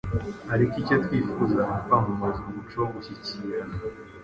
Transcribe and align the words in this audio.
ariko 0.53 0.73
icyo 0.81 0.95
twifuza 1.05 1.61
ni 1.67 1.75
ukwimakaza 2.01 2.39
umuco 2.49 2.75
wo 2.79 2.87
gushyikirana 2.93 3.75